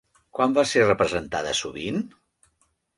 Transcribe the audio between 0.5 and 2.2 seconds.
va ser representada sovint?